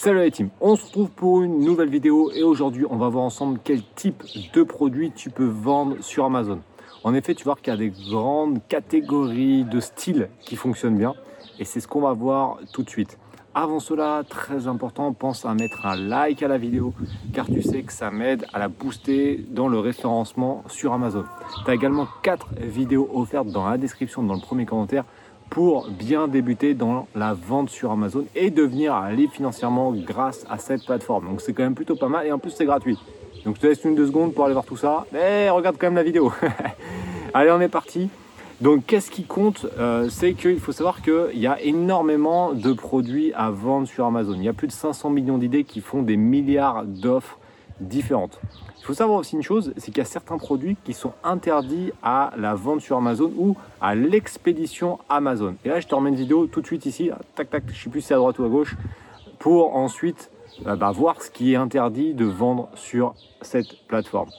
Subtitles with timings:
[0.00, 3.24] Salut la team, on se retrouve pour une nouvelle vidéo et aujourd'hui on va voir
[3.24, 4.22] ensemble quel type
[4.54, 6.60] de produits tu peux vendre sur Amazon.
[7.02, 11.14] En effet, tu vois qu'il y a des grandes catégories de styles qui fonctionnent bien
[11.58, 13.18] et c'est ce qu'on va voir tout de suite.
[13.56, 16.94] Avant cela, très important, pense à mettre un like à la vidéo
[17.32, 21.24] car tu sais que ça m'aide à la booster dans le référencement sur Amazon.
[21.64, 25.04] Tu as également 4 vidéos offertes dans la description, dans le premier commentaire
[25.50, 30.84] pour bien débuter dans la vente sur Amazon et devenir libre financièrement grâce à cette
[30.84, 31.26] plateforme.
[31.26, 32.98] Donc c'est quand même plutôt pas mal et en plus c'est gratuit.
[33.44, 35.06] Donc je te laisse une deux secondes pour aller voir tout ça.
[35.12, 36.32] Mais regarde quand même la vidéo.
[37.34, 38.10] Allez, on est parti.
[38.60, 43.32] Donc qu'est-ce qui compte euh, C'est qu'il faut savoir qu'il y a énormément de produits
[43.34, 44.34] à vendre sur Amazon.
[44.34, 47.38] Il y a plus de 500 millions d'idées qui font des milliards d'offres
[47.80, 48.40] différentes.
[48.78, 51.92] Il faut savoir aussi une chose, c'est qu'il y a certains produits qui sont interdits
[52.02, 55.56] à la vente sur Amazon ou à l'expédition Amazon.
[55.64, 57.90] Et là, je te remets une vidéo tout de suite ici, tac tac, je sais
[57.90, 58.76] plus si c'est à droite ou à gauche,
[59.38, 60.30] pour ensuite
[60.66, 64.30] euh, bah, voir ce qui est interdit de vendre sur cette plateforme.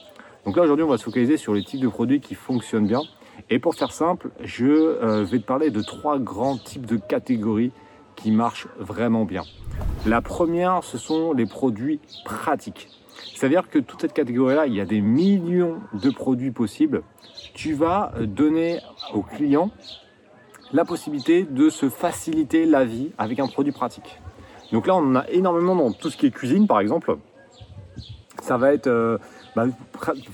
[0.44, 3.02] Donc là, aujourd'hui, on va se focaliser sur les types de produits qui fonctionnent bien.
[3.50, 7.72] Et pour faire simple, je euh, vais te parler de trois grands types de catégories
[8.16, 9.42] qui marchent vraiment bien.
[10.06, 12.88] La première, ce sont les produits pratiques.
[13.34, 17.02] C'est-à-dire que toute cette catégorie-là, il y a des millions de produits possibles.
[17.54, 18.80] Tu vas donner
[19.14, 19.70] au client
[20.72, 24.20] la possibilité de se faciliter la vie avec un produit pratique.
[24.72, 27.16] Donc là, on en a énormément dans tout ce qui est cuisine, par exemple.
[28.42, 29.18] Ça va être euh,
[29.56, 29.66] bah,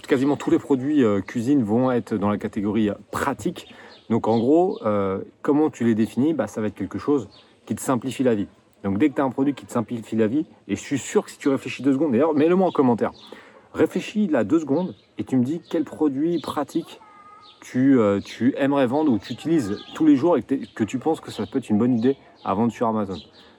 [0.07, 3.75] quasiment tous les produits euh, cuisine vont être dans la catégorie pratique.
[4.11, 7.29] Donc en gros, euh, comment tu les définis bah, Ça va être quelque chose
[7.65, 8.47] qui te simplifie la vie.
[8.87, 10.99] Donc dès que tu as un produit qui te simplifie la vie, et je suis
[10.99, 13.11] sûr que si tu réfléchis deux secondes, d'ailleurs, mets-le moi en commentaire.
[13.75, 17.01] Réfléchis là deux secondes et tu me dis quel produit pratique
[17.61, 21.21] tu, euh, tu aimerais vendre ou tu utilises tous les jours et que, tu penses
[21.21, 23.17] que ça peut être une bonne idée à vendre sur Amazon.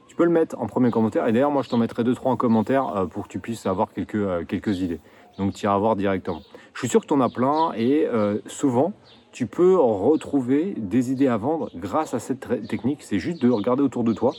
[0.07, 2.31] Tu peux le mettre en premier commentaire et d'ailleurs moi je t'en mettrai deux trois
[2.31, 5.01] en commentaire euh, pour que tu puisses avoir quelques, euh, quelques idées.
[5.37, 6.41] Donc tu iras voir directement.
[6.73, 8.07] Je suis sûr que tu en as plein et
[8.47, 8.93] souvent
[9.31, 13.03] tu peux retrouver des idées à vendre grâce à cette technique.
[13.03, 14.33] C'est juste de regarder autour de toi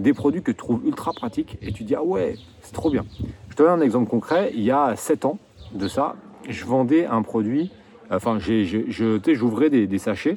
[0.00, 3.04] des produits que tu trouves ultra pratiques et tu dis ah ouais, c'est trop bien.
[3.50, 4.50] Je te donne un exemple concret.
[4.54, 5.38] Il y a 7 ans
[5.74, 6.16] de ça,
[6.48, 7.70] je vendais un produit,
[8.10, 10.36] enfin j'ouvrais des, des, sachets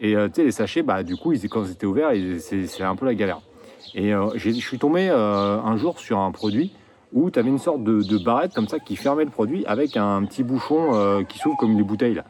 [0.00, 2.82] et euh, tu sais les sachets, bah du coup ils, quand ils étaient ouverts, c'est
[2.82, 3.40] un peu la galère.
[3.94, 6.72] Et euh, je suis tombé euh, un jour sur un produit
[7.12, 10.24] où tu avais une sorte de, barrette comme ça qui fermait le produit avec un
[10.24, 12.24] petit bouchon qui s'ouvre comme des bouteilles là.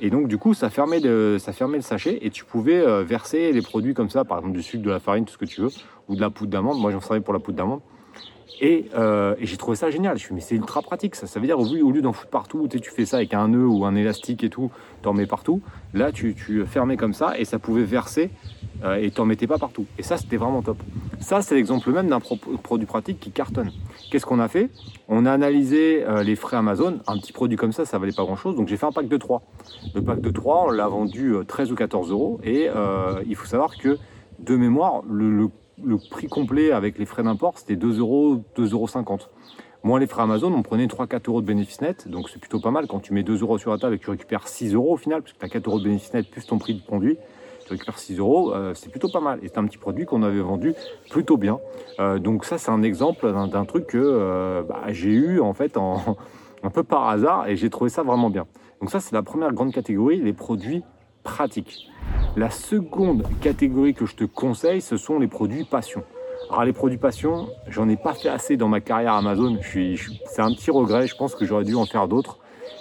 [0.00, 3.94] Et donc, du coup, ça fermait, le, sachet et tu pouvais euh, verser les produits
[3.94, 5.70] comme ça, par exemple du sucre, de la farine, tout ce que tu veux,
[6.08, 6.80] ou de la poudre d'amande.
[6.80, 7.80] Moi, j'en servais pour la poudre d'amande.
[8.60, 10.18] Et, euh, j'ai trouvé ça génial.
[10.18, 11.26] Je me suis dit, mais c'est ultra pratique ça.
[11.26, 13.84] Ça veut dire, au lieu d'en foutre partout, tu fais ça avec un nœud ou
[13.84, 14.70] un élastique et tout,
[15.02, 15.60] t'en mets partout.
[15.94, 18.30] Là, tu, tu fermais comme ça et ça pouvait verser
[18.84, 19.86] euh, et t'en mettais pas partout.
[19.98, 20.78] Et ça, c'était vraiment top.
[21.22, 23.70] Ça, c'est l'exemple même d'un produit pratique qui cartonne.
[24.10, 24.70] Qu'est-ce qu'on a fait?
[25.08, 26.98] On a analysé euh, les frais Amazon.
[27.06, 28.56] Un petit produit comme ça, ça valait pas grand-chose.
[28.56, 29.40] Donc j'ai fait un pack de 3.
[29.94, 32.40] Le pack de 3, on l'a vendu 13 euh, ou 14 euros.
[32.42, 32.68] Et
[33.26, 33.98] il faut savoir que,
[34.40, 35.48] de mémoire, le,
[36.10, 39.18] prix complet avec les frais d'import, c'était 2 euros, 2,50 euros.
[39.84, 42.70] Moi, les frais Amazon, on prenait 3-4 euros de bénéfice net, donc c'est plutôt pas
[42.70, 42.86] mal.
[42.86, 44.96] Quand tu mets 2 euros sur la table et que tu récupères 6 euros au
[44.96, 47.16] final, parce que tu as 4 euros de bénéfice net plus ton prix de conduit,
[47.72, 49.38] récupères 6 euros, euh, c'est plutôt pas mal.
[49.42, 50.74] Et c'est un petit produit qu'on avait vendu
[51.10, 51.58] plutôt bien.
[51.98, 55.76] Euh, donc ça, c'est un exemple d'un truc que euh, bah, j'ai eu en fait
[55.76, 56.16] en,
[56.62, 58.46] un peu par hasard et j'ai trouvé ça vraiment bien.
[58.80, 60.82] Donc ça, c'est la première grande catégorie, les produits
[61.22, 61.88] pratiques.
[62.36, 66.02] La seconde catégorie que je te conseille, ce sont les produits passion.
[66.50, 69.56] Alors les produits passion, j'en ai pas fait assez dans ma carrière Amazon.
[69.60, 71.06] Je suis, c'est un petit regret.
[71.06, 72.38] Je pense que j'aurais dû en faire d'autres.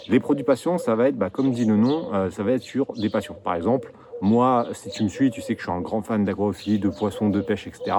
[0.10, 2.94] Les produits passion, ça va être, bah, comme dit le nom, ça va être sur
[2.94, 3.36] des passions.
[3.44, 6.24] Par exemple, moi, si tu me suis, tu sais que je suis un grand fan
[6.24, 7.98] d'agrophilie, de poissons, de pêche, etc.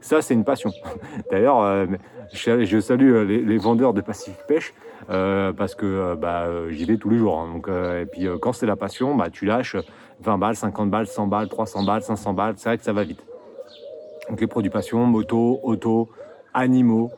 [0.00, 0.72] Ça, c'est une passion.
[1.30, 1.86] D'ailleurs, euh,
[2.32, 4.74] je, salue euh, les, vendeurs de Pacific Pêche
[5.10, 7.38] euh, parce que bah, j'y vais tous les jours.
[7.38, 7.52] Hein.
[7.52, 9.76] Donc, et puis, quand c'est la passion, bah, tu lâches
[10.20, 12.54] 20 balles, 50 balles, 100 balles, 300 balles, 500 balles.
[12.56, 13.24] C'est vrai que ça va vite.
[14.28, 16.08] Donc, les produits passion, moto, auto,
[16.54, 17.10] animaux,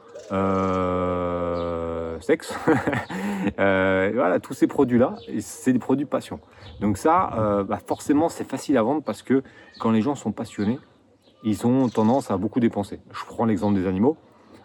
[2.22, 2.54] sexe.
[3.56, 6.40] voilà, tous ces produits-là, c'est des produits passion.
[6.80, 9.42] Donc ça, euh, bah, forcément, c'est facile à vendre parce que
[9.78, 10.78] quand les gens sont passionnés,
[11.44, 13.00] ils ont tendance à beaucoup dépenser.
[13.12, 14.16] Je prends l'exemple des animaux.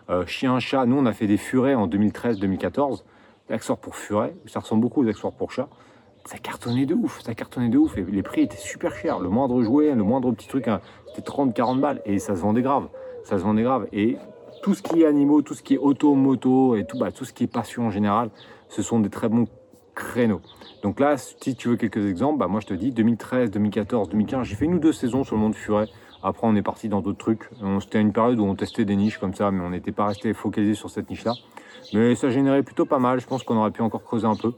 [0.09, 3.04] Euh, chien, chat, nous, on a fait des furets en 2013-2014.
[3.50, 5.69] L'accessoire pour furet, ça ressemble beaucoup aux accessoires pour chat.
[6.25, 7.98] Ça cartonnait de ouf, ça cartonnait de ouf.
[7.98, 9.19] Et les prix étaient super chers.
[9.19, 12.01] Le moindre jouet, le moindre petit truc, hein, c'était 30-40 balles.
[12.06, 12.88] Et ça se vendait grave.
[13.24, 13.88] Ça se vendait grave.
[13.94, 14.18] Et
[14.62, 17.25] tout ce qui est animaux, tout ce qui est auto, moto et tout, bah, tout
[17.25, 18.30] ce qui est passion en général,
[18.69, 19.48] ce sont des très bons
[19.95, 20.42] créneaux.
[20.83, 24.45] Donc là, si tu veux quelques exemples, bah moi je te dis 2013, 2014, 2015,
[24.45, 25.88] j'ai fait une ou deux saisons sur le monde furet
[26.21, 27.50] Après, on est parti dans d'autres trucs.
[27.81, 30.33] C'était une période où on testait des niches comme ça, mais on n'était pas resté
[30.33, 31.33] focalisé sur cette niche-là.
[31.94, 33.19] Mais ça générait plutôt pas mal.
[33.19, 34.54] Je pense qu'on aurait pu encore creuser un peu.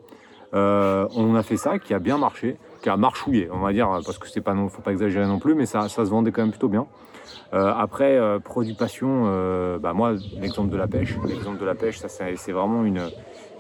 [0.54, 3.88] Euh, on a fait ça, qui a bien marché, qui a marchouillé, on va dire,
[4.06, 6.42] parce que c'est pas faut pas exagérer non plus, mais ça, ça se vendait quand
[6.42, 6.88] même plutôt bien.
[7.54, 11.76] Euh, après, euh, produit passion, euh, bah moi, l'exemple de la pêche, l'exemple de la
[11.76, 13.10] pêche, ça c'est vraiment une,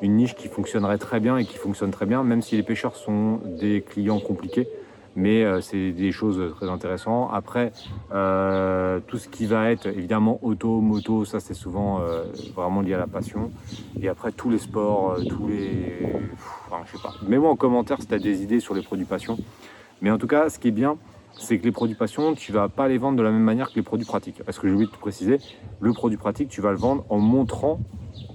[0.01, 3.39] niche qui fonctionnerait très bien et qui fonctionne très bien, même si les pêcheurs sont
[3.59, 4.67] des clients compliqués
[5.15, 7.29] mais euh, c'est des choses très intéressantes.
[7.33, 7.73] Après,
[8.11, 11.99] tout ce qui va être évidemment auto, moto, ça c'est souvent
[12.55, 13.51] vraiment lié à la passion.
[13.99, 15.97] Et après, tous les sports, tous les.
[16.67, 17.13] Enfin, je sais pas.
[17.27, 19.37] Mets-moi en commentaire si tu as des idées sur les produits passion.
[20.01, 20.97] Mais en tout cas, ce qui est bien,
[21.37, 23.75] c'est que les produits passion, tu vas pas les vendre de la même manière que
[23.75, 24.43] les produits pratiques.
[24.43, 25.39] Parce que j'ai oublié de te préciser,
[25.79, 27.79] le produit pratique, tu vas le vendre en montrant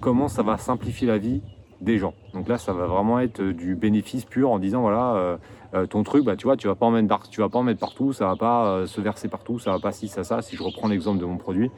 [0.00, 1.42] comment ça va simplifier la vie
[1.80, 2.14] des gens.
[2.32, 5.38] Donc là, ça va vraiment être du bénéfice pur en disant voilà,
[5.74, 7.64] euh, ton truc, bah, tu vois, tu vas pas en mettre, tu vas pas en
[7.64, 10.40] mettre partout, ça va pas euh, se verser partout, ça va pas si ça ça.
[10.40, 11.70] Si je reprends l'exemple de mon produit,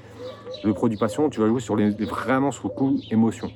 [0.64, 3.50] le produit passion, tu vas jouer sur les, vraiment sur le coup émotion.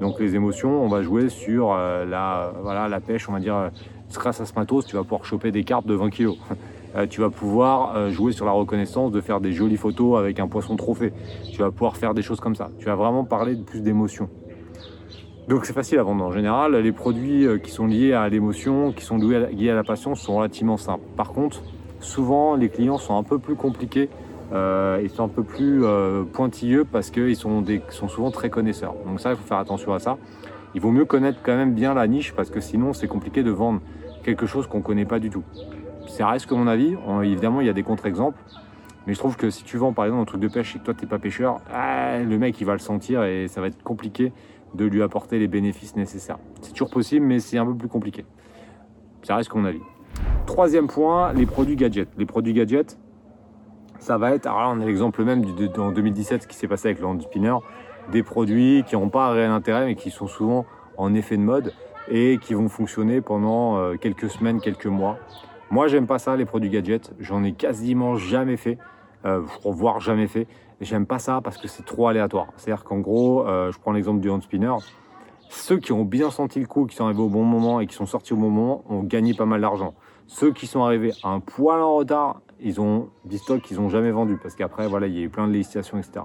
[0.00, 3.70] Donc les émotions, on va jouer sur euh, la, la pêche, on va dire,
[4.12, 6.10] grâce à ce matos, tu vas pouvoir choper des cartes de 20
[6.94, 7.08] kg.
[7.08, 10.76] tu vas pouvoir jouer sur la reconnaissance, de faire des jolies photos avec un poisson
[10.76, 11.12] trophée.
[11.52, 12.70] Tu vas pouvoir faire des choses comme ça.
[12.78, 14.28] Tu vas vraiment parler de plus d'émotion.
[15.46, 16.74] Donc c'est facile à vendre en général.
[16.76, 20.36] Les produits euh, qui sont liés à l'émotion, qui sont liés à la passion sont
[20.36, 21.04] relativement simples.
[21.16, 21.62] Par contre,
[22.00, 24.08] souvent les clients sont un peu plus compliqués,
[24.52, 28.94] euh, ils sont un peu plus euh, pointilleux parce qu'ils sont, sont souvent très connaisseurs.
[29.06, 30.16] Donc ça, il faut faire attention à ça.
[30.74, 33.50] Il vaut mieux connaître quand même bien la niche parce que sinon c'est compliqué de
[33.50, 33.80] vendre
[34.22, 35.44] quelque chose qu'on ne connaît pas du tout.
[36.06, 36.96] Ça reste que mon avis.
[37.22, 38.38] évidemment, il y a des contre-exemples.
[39.06, 40.84] Mais je trouve que si tu vends par exemple un truc de pêche et que
[40.84, 43.66] toi tu n'es pas pêcheur, ah, le mec il va le sentir et ça va
[43.66, 44.32] être compliqué
[44.74, 46.38] de lui apporter les bénéfices nécessaires.
[46.62, 48.24] C'est toujours possible, mais c'est un peu plus compliqué.
[49.22, 49.82] Ça reste mon avis.
[50.46, 52.08] Troisième point, les produits gadgets.
[52.16, 52.98] Les produits gadgets,
[53.98, 56.68] ça va être, alors là on a l'exemple même du, en 2017 ce qui s'est
[56.68, 57.54] passé avec le hand spinner,
[58.10, 60.66] des produits qui n'ont pas un réel intérêt mais qui sont souvent
[60.96, 61.72] en effet de mode
[62.08, 65.18] et qui vont fonctionner pendant euh, quelques semaines, quelques mois.
[65.70, 68.78] Moi j'aime pas ça les produits gadgets, j'en ai quasiment jamais fait,
[69.24, 70.46] euh, voire jamais fait.
[70.80, 72.48] J'aime pas ça parce que c'est trop aléatoire.
[72.56, 74.74] C'est-à-dire qu'en gros, euh, je prends l'exemple du hand spinner.
[75.48, 77.94] Ceux qui ont bien senti le coup, qui sont arrivés au bon moment et qui
[77.94, 79.94] sont sortis au bon moment, ont gagné pas mal d'argent.
[80.26, 84.10] Ceux qui sont arrivés un poil en retard, ils ont des stocks qu'ils n'ont jamais
[84.10, 86.24] vendus parce qu'après, voilà, il y a eu plein de législations, etc.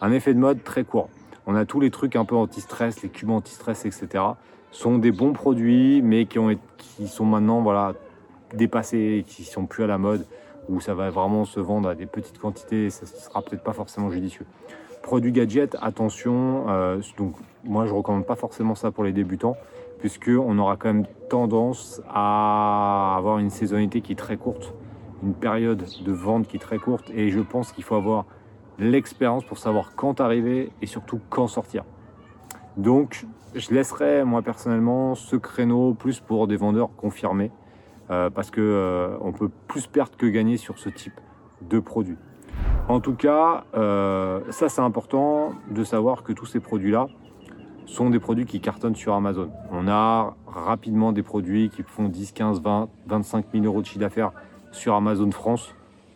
[0.00, 1.08] Un effet de mode très court.
[1.46, 4.24] On a tous les trucs un peu anti-stress, les cubes anti-stress, etc.
[4.70, 6.38] sont des bons produits, mais qui,
[6.78, 7.94] qui sont maintenant voilà,
[8.54, 10.26] dépassés, qui sont plus à la mode
[10.68, 13.72] où ça va vraiment se vendre à des petites quantités et ça sera peut-être pas
[13.72, 14.46] forcément judicieux.
[15.02, 19.56] Produits gadgets, attention, euh, donc moi je recommande pas forcément ça pour les débutants
[19.98, 24.74] puisque on aura quand même tendance à avoir une saisonnalité qui est très courte,
[25.22, 28.24] une période de vente qui est très courte et je pense qu'il faut avoir
[28.78, 31.84] l'expérience pour savoir quand arriver et surtout quand sortir.
[32.76, 37.50] Donc je laisserai moi personnellement ce créneau plus pour des vendeurs confirmés
[38.10, 41.20] parce que euh, on peut plus perdre que gagner sur ce type
[41.62, 42.16] de produit.
[42.88, 47.06] En tout cas, euh, ça c'est important de savoir que tous ces produits-là
[47.86, 49.50] sont des produits qui cartonnent sur Amazon.
[49.70, 54.00] On a rapidement des produits qui font 10, 15, 20, 25 000 euros de chiffre
[54.00, 54.32] d'affaires
[54.72, 55.74] sur Amazon France.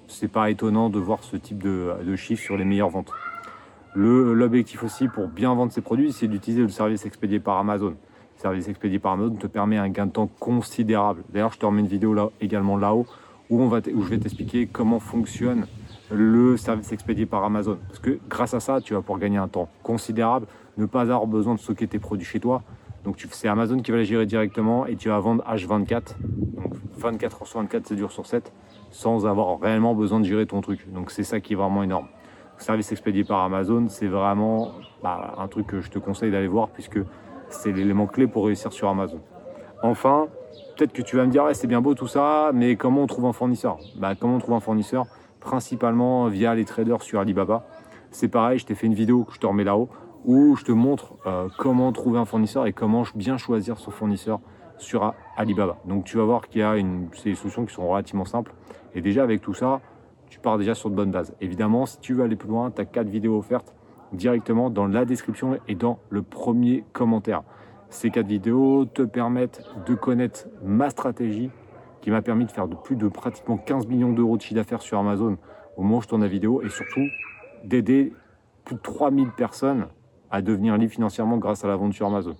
[0.08, 3.12] C'est pas étonnant de voir ce type de, de chiffres sur les meilleures ventes.
[3.94, 7.94] L'objectif aussi pour bien vendre ces produits, c'est d'utiliser le service expédié par Amazon
[8.36, 11.22] service expédié par Amazon te permet un gain de temps considérable.
[11.32, 13.06] D'ailleurs, je te remets une vidéo là, également là-haut
[13.50, 15.66] où, on va où je vais t'expliquer comment fonctionne
[16.10, 17.78] le service expédié par Amazon.
[17.88, 21.26] Parce que grâce à ça, tu vas pouvoir gagner un temps considérable, ne pas avoir
[21.26, 22.62] besoin de stocker tes produits chez toi.
[23.04, 26.16] Donc c'est Amazon qui va les gérer directement et tu vas vendre H24,
[26.56, 28.50] donc 24 heures sur 24, 7 jours sur 7,
[28.90, 30.90] sans avoir réellement besoin de gérer ton truc.
[30.90, 32.06] Donc c'est ça qui est vraiment énorme.
[32.56, 34.72] Service expédié par Amazon, c'est vraiment
[35.02, 36.98] bah, un truc que je te conseille d'aller voir puisque
[37.54, 39.20] c'est l'élément clé pour réussir sur Amazon.
[39.82, 40.28] Enfin,
[40.76, 43.26] peut-être que tu vas me dire, c'est bien beau tout ça, mais comment on trouve
[43.26, 43.78] un fournisseur?
[43.96, 45.06] Bah, Comment on trouve un fournisseur?
[45.40, 47.66] Principalement via les traders sur Alibaba.
[48.10, 49.88] C'est pareil, je t'ai fait une vidéo que je te remets là-haut,
[50.24, 54.40] où je te montre euh, comment trouver un fournisseur et comment bien choisir son fournisseur
[54.78, 55.76] sur Alibaba.
[55.84, 58.54] Donc tu vas voir qu'il y a une, des solutions qui sont relativement simples.
[58.94, 59.80] Et déjà avec tout ça,
[60.28, 61.34] tu pars déjà sur de bonnes bases.
[61.40, 63.74] Évidemment, si tu veux aller plus loin, tu as quatre vidéos offertes
[64.14, 67.42] directement dans la description et dans le premier commentaire.
[67.90, 71.50] Ces quatre vidéos te permettent de connaître ma stratégie
[72.00, 74.82] qui m'a permis de faire de plus de pratiquement 15 millions d'euros de chiffre d'affaires
[74.82, 75.38] sur Amazon
[75.76, 77.06] au moment où je tourne la vidéo et surtout
[77.64, 78.12] d'aider
[78.64, 79.86] plus de 3000 personnes
[80.30, 82.34] à devenir libres financièrement grâce à la vente sur Amazon.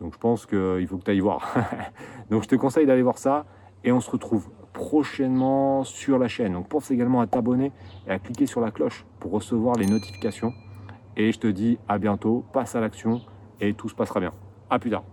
[0.00, 1.54] Donc je pense qu'il faut que tu ailles voir.
[2.30, 3.46] Donc je te conseille d'aller voir ça
[3.82, 6.52] et on se retrouve prochainement sur la chaîne.
[6.52, 7.72] Donc pense également à t'abonner
[8.06, 10.52] et à cliquer sur la cloche pour recevoir les notifications.
[11.16, 13.20] Et je te dis à bientôt, passe à l'action
[13.60, 14.32] et tout se passera bien.
[14.70, 15.04] À plus tard.